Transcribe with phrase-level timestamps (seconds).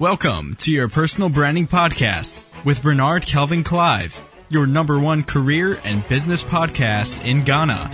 [0.00, 6.06] Welcome to your personal branding podcast with Bernard Kelvin Clive, your number one career and
[6.08, 7.92] business podcast in Ghana,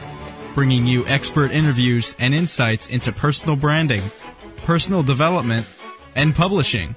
[0.55, 4.01] bringing you expert interviews and insights into personal branding,
[4.65, 5.69] personal development,
[6.17, 6.97] and publishing.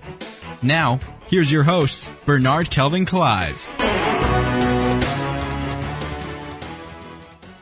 [0.62, 3.68] Now, here's your host, Bernard Kelvin Clive.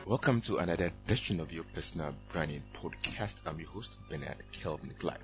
[0.06, 3.42] Welcome to another edition of your personal branding podcast.
[3.46, 5.18] I'm your host, Bernard Kelvin Clive.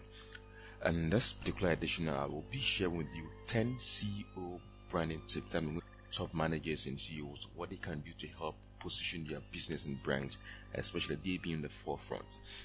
[0.81, 5.83] And this particular edition, I will be sharing with you 10 CEO branding tips and
[6.13, 10.39] top managers and CEOs what they can do to help position their business and brands,
[10.75, 12.25] especially they being in the forefront.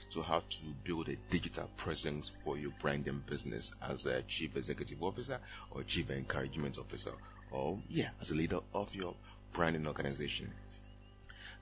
[0.10, 4.56] So, how to build a digital presence for your brand and business as a chief
[4.56, 5.40] executive officer
[5.72, 7.14] or chief encouragement officer,
[7.52, 9.16] or yeah, as a leader of your
[9.54, 10.52] branding organization.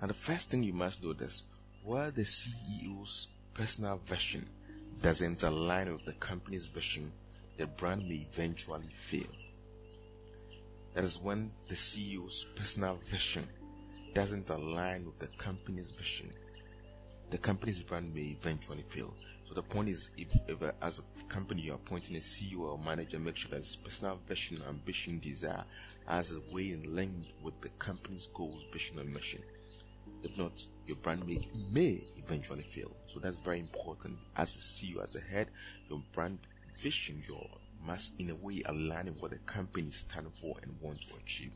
[0.01, 1.43] And the first thing you must know is
[1.85, 4.47] where the CEO's personal vision
[5.01, 7.11] doesn't align with the company's vision,
[7.57, 9.27] the brand may eventually fail.
[10.93, 13.47] That is when the CEO's personal vision
[14.13, 16.31] doesn't align with the company's vision,
[17.29, 19.13] the company's brand may eventually fail.
[19.45, 22.59] So the point is, if, if uh, as a company you are appointing a CEO
[22.61, 25.63] or manager, make sure that his personal vision, ambition, desire
[26.07, 29.41] as a way in line with the company's goals, vision, and mission.
[30.23, 32.91] If not, your brand may, may eventually fail.
[33.07, 34.17] So that's very important.
[34.35, 35.49] As a CEO, as the head,
[35.89, 36.39] your brand
[36.79, 37.49] vision, your
[37.83, 41.53] must in a way align with what the company stands for and want to achieve.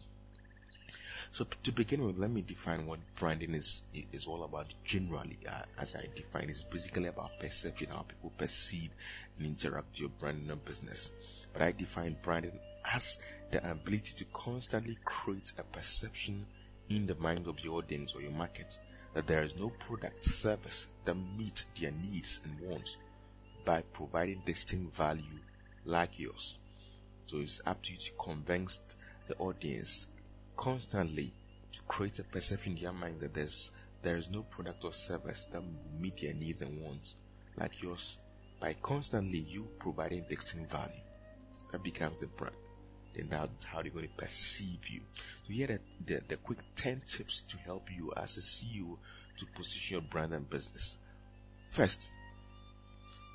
[1.32, 4.74] So to begin with, let me define what branding is is all about.
[4.84, 8.92] Generally, uh, as I define, it's basically about perception, how people perceive
[9.38, 11.10] and interact with your brand and business.
[11.54, 13.20] But I define branding as
[13.52, 16.46] the ability to constantly create a perception
[16.90, 18.78] in the mind of your audience or your market
[19.14, 22.98] that there is no product service that meets their needs and wants
[23.64, 25.40] by providing distinct value
[25.86, 26.60] like yours.
[27.28, 28.80] So it's up to you to convince
[29.28, 30.08] the audience
[30.58, 31.34] constantly
[31.72, 33.72] to create a perception in their mind that there's
[34.02, 37.16] there is no product or service that will meet their needs and wants
[37.58, 38.20] like yours
[38.60, 40.94] by constantly you providing distinct value.
[41.72, 42.56] That becomes the brand
[43.16, 43.30] then
[43.66, 45.02] how they're going to perceive you.
[45.48, 48.98] So here are the, the, the quick 10 tips to help you as a CEO
[49.38, 50.98] to position your brand and business.
[51.70, 52.12] First,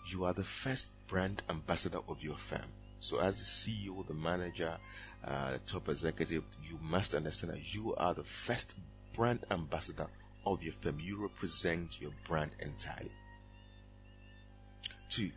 [0.06, 2.64] you are the first brand ambassador of your firm.
[3.00, 4.76] So as the CEO, the manager,
[5.24, 8.76] uh, the top executive, you must understand that you are the first
[9.14, 10.06] brand ambassador
[10.44, 11.00] of your firm.
[11.00, 13.12] You represent your brand entirely.
[15.08, 15.30] Two,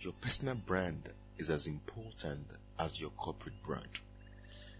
[0.00, 1.08] your personal brand
[1.38, 2.46] is as important
[2.78, 4.00] as your corporate brand.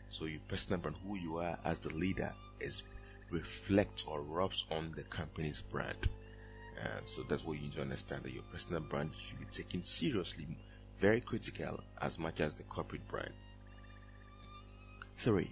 [0.09, 2.83] So your personal brand, who you are as the leader, is
[3.31, 6.09] reflects or rubs on the company's brand.
[6.79, 9.85] And so that's what you need to understand that your personal brand should be taken
[9.85, 10.47] seriously,
[10.99, 13.33] very critical as much as the corporate brand.
[15.17, 15.51] Three,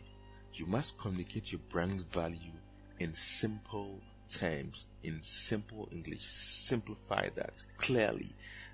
[0.52, 2.52] you must communicate your brand's value
[3.00, 6.22] in simple terms, in simple English.
[6.22, 8.28] Simplify that clearly,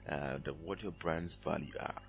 [0.09, 2.03] uh, what your brand's value are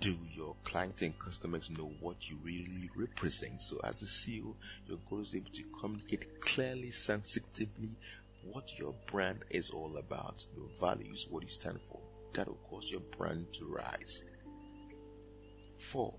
[0.00, 3.62] do your clients and customers know what you really represent?
[3.62, 4.54] So as a CEO,
[4.86, 7.96] your goal is able to communicate clearly, sensitively
[8.42, 12.00] what your brand is all about, your values, what you stand for.
[12.34, 14.22] That will cause your brand to rise.
[15.78, 16.14] Four,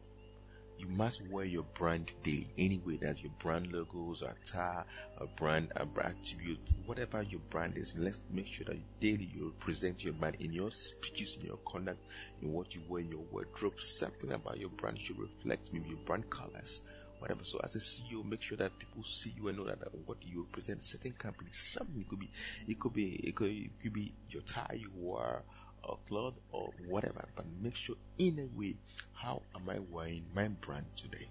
[0.78, 2.48] you must wear your brand daily.
[2.58, 4.86] Anyway, that your brand logos, attire,
[5.18, 7.96] a brand, a brand attribute, whatever your brand is.
[7.98, 12.00] Let's make sure that daily you represent your brand in your speeches, in your conduct,
[12.42, 13.80] in what you wear, in your wardrobe.
[13.80, 16.82] Something about your brand should reflect maybe your brand colors,
[17.20, 17.44] whatever.
[17.44, 20.18] So as a CEO, make sure that people see you and know that, that what
[20.22, 21.58] you represent certain companies.
[21.58, 22.32] Something it could be,
[22.68, 25.44] it could be, it could, it could be your tie you wear
[25.86, 28.76] or cloth or whatever, but make sure in a way,
[29.14, 31.30] how am I wearing my brand today?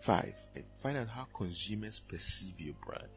[0.00, 0.38] Five,
[0.82, 3.08] find out how consumers perceive your brand.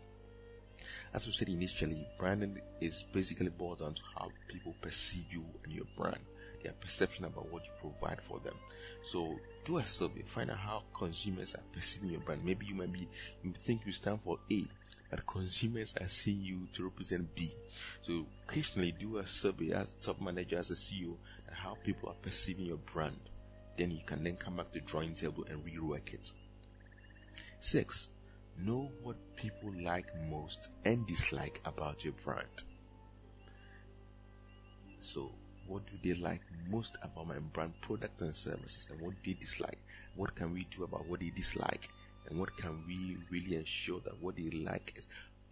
[1.14, 5.74] As we said initially, branding is basically boiled down to how people perceive you and
[5.74, 6.20] your brand,
[6.64, 8.56] their perception about what you provide for them.
[9.02, 12.46] So do a survey, find out how consumers are perceiving your brand.
[12.46, 13.08] Maybe you might be,
[13.44, 14.66] you think you stand for A,
[15.10, 17.54] that consumers are seeing you to represent B.
[18.02, 21.16] So occasionally do a survey as the top manager, as a CEO,
[21.48, 23.20] and how people are perceiving your brand.
[23.78, 26.32] Then you can then come back to the drawing table and rework it.
[27.60, 28.10] Six,
[28.58, 32.64] know what people like most and dislike about your brand.
[35.00, 35.32] So
[35.68, 39.40] what do they like most about my brand product and services and what do they
[39.40, 39.80] dislike?
[40.16, 41.90] What can we do about what they dislike?
[42.28, 45.08] And what can we really ensure that what they like is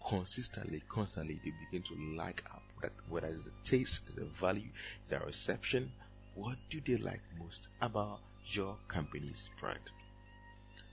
[0.07, 4.69] consistently, constantly they begin to like our product, whether it's the taste, the value,
[5.07, 5.91] the reception,
[6.35, 9.79] What do they like most about your company's brand?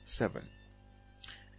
[0.04, 0.48] Seven,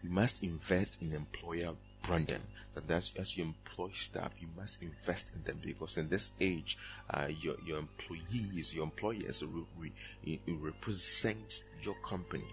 [0.02, 2.42] you must invest in employer branding.
[2.74, 6.78] So that's as you employ staff, you must invest in them because in this age,
[7.10, 9.92] uh, your your employees, your employers re,
[10.24, 12.48] re, represent your company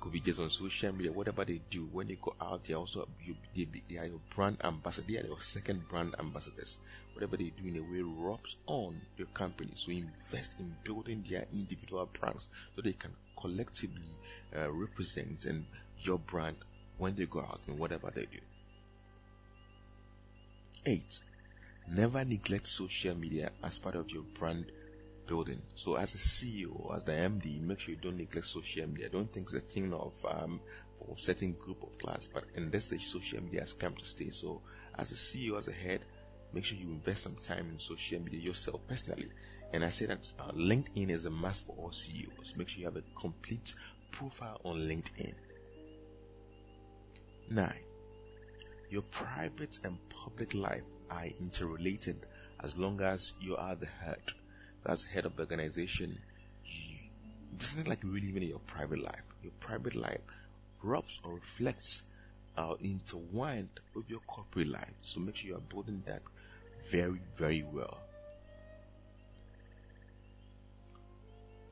[0.00, 2.78] could be just on social media, whatever they do, when they go out, they are
[2.78, 5.06] also you, they, they, are your brand ambassador.
[5.08, 6.78] They are your second brand ambassadors.
[7.14, 9.72] Whatever they do in a way rubs on your company.
[9.74, 14.16] So invest in building their individual brands so they can collectively
[14.56, 15.66] uh, represent and
[16.02, 16.56] your brand
[16.98, 18.38] when they go out and whatever they do.
[20.86, 21.22] Eight.
[21.90, 24.70] Never neglect social media as part of your brand
[25.28, 25.62] building.
[25.74, 29.06] So as a CEO, as the MD, make sure you don't neglect social media.
[29.06, 30.60] I don't think it's a thing of um,
[30.98, 34.04] for a certain group of class, but in this age, social media has come to
[34.04, 34.30] stay.
[34.30, 34.62] So
[34.98, 36.04] as a CEO, as a head,
[36.52, 39.28] make sure you invest some time in social media yourself personally.
[39.72, 42.54] And I say that uh, LinkedIn is a must for all CEOs.
[42.56, 43.74] Make sure you have a complete
[44.10, 45.34] profile on LinkedIn.
[47.50, 47.84] Nine,
[48.90, 52.26] your private and public life are interrelated
[52.60, 54.22] as long as you are the head
[54.88, 56.18] as head of the organization,
[57.54, 59.22] it's not like really even your private life.
[59.42, 60.20] Your private life
[60.82, 62.02] rubs or reflects
[62.56, 64.94] uh, intertwined with your corporate life.
[65.02, 66.22] So make sure you are building that
[66.90, 67.98] very, very well.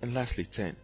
[0.03, 0.77] And lastly, 10.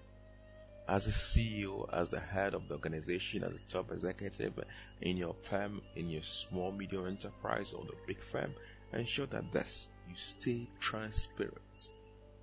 [0.89, 4.59] As a CEO, as the head of the organization, as a top executive
[5.01, 8.55] in your firm, in your small, medium enterprise or the big firm,
[8.93, 11.91] ensure that this, you stay transparent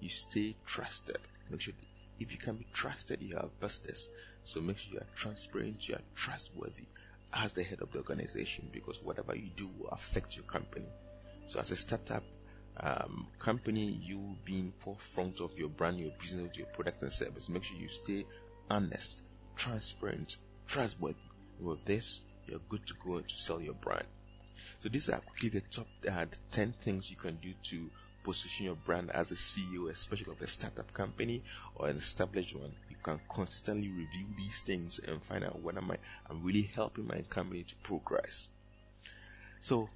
[0.01, 1.17] you stay trusted.
[1.49, 1.73] Make sure
[2.19, 4.09] if you can be trusted, you have business.
[4.43, 6.85] So make sure you are transparent, you are trustworthy
[7.33, 10.87] as the head of the organization because whatever you do will affect your company.
[11.47, 12.23] So as a startup
[12.79, 17.63] um, company, you being forefront of your brand, your business, your product and service, make
[17.63, 18.25] sure you stay
[18.69, 19.21] honest,
[19.55, 20.37] transparent,
[20.67, 21.17] trustworthy.
[21.59, 24.05] with this, you're good to go to sell your brand.
[24.79, 27.89] So these are quickly the top uh, 10 things you can do to
[28.23, 31.41] position your brand as a CEO, especially of a startup company
[31.75, 35.97] or an established one, you can constantly review these things and find out whether my,
[36.29, 38.47] I'm really helping my company to progress.
[39.61, 39.89] So,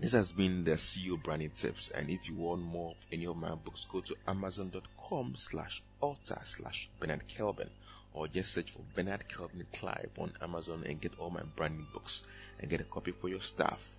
[0.00, 1.90] this has been the CEO branding tips.
[1.90, 6.40] And if you want more of any of my books, go to amazon.com slash author
[6.44, 7.70] slash Bernard Kelvin
[8.12, 12.26] or just search for Bernard Kelvin Clive on Amazon and get all my branding books
[12.60, 13.92] and get a copy for your staff.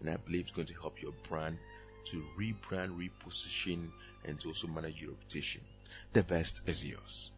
[0.00, 1.58] And I believe it's going to help your brand
[2.06, 3.88] to rebrand, reposition,
[4.24, 5.62] and to also manage your reputation.
[6.12, 7.30] The best is yours.